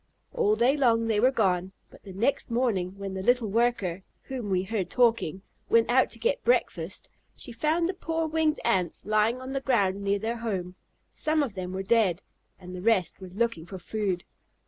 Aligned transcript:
All 0.33 0.55
day 0.55 0.75
long 0.75 1.05
they 1.05 1.19
were 1.19 1.29
gone, 1.29 1.73
but 1.91 2.01
the 2.01 2.11
next 2.11 2.49
morning 2.49 2.97
when 2.97 3.13
the 3.13 3.21
little 3.21 3.49
worker 3.51 4.01
(whom 4.23 4.49
we 4.49 4.63
heard 4.63 4.89
talking) 4.89 5.43
went 5.69 5.91
out 5.91 6.09
to 6.09 6.17
get 6.17 6.43
breakfast, 6.43 7.07
she 7.35 7.51
found 7.51 7.87
the 7.87 7.93
poor 7.93 8.25
winged 8.27 8.59
Ants 8.65 9.05
lying 9.05 9.39
on 9.39 9.51
the 9.51 9.61
ground 9.61 10.01
near 10.01 10.17
their 10.17 10.37
home. 10.37 10.73
Some 11.11 11.43
of 11.43 11.53
them 11.53 11.71
were 11.71 11.83
dead, 11.83 12.23
and 12.57 12.73
the 12.73 12.81
rest 12.81 13.21
were 13.21 13.29
looking 13.29 13.67
for 13.67 13.77
food. 13.77 14.23